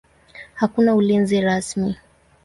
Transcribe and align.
Hakuna 0.53 0.95
ulinzi 0.95 1.41
rasmi. 1.41 1.91